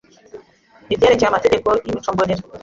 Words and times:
ibyerekeye 0.93 1.29
amategeko 1.29 1.69
y’imico 1.85 2.09
mbonera 2.13 2.43